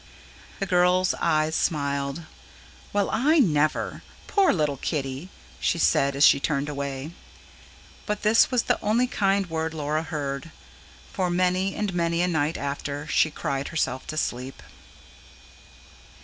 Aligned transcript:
The 0.57 0.65
girl's 0.65 1.13
eyes 1.21 1.55
smiled. 1.55 2.23
"Well, 2.91 3.07
I 3.11 3.37
never! 3.37 4.01
Poor 4.25 4.51
little 4.51 4.77
Kiddy," 4.77 5.29
she 5.59 5.77
said 5.77 6.15
as 6.15 6.25
she 6.25 6.39
turned 6.39 6.67
away. 6.67 7.11
But 8.07 8.23
this 8.23 8.49
was 8.49 8.63
the 8.63 8.81
only 8.81 9.05
kind 9.05 9.47
word 9.47 9.75
Laura 9.75 10.01
heard. 10.01 10.49
For 11.13 11.29
many 11.29 11.75
and 11.75 11.93
many 11.93 12.23
a 12.23 12.27
night 12.27 12.57
after, 12.57 13.05
she 13.05 13.29
cried 13.29 13.67
herself 13.67 14.07
to 14.07 14.17
sleep. 14.17 14.63